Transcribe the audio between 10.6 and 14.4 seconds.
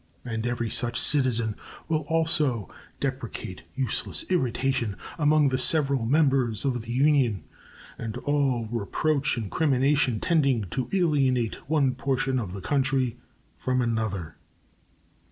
to alienate one portion of the country from another.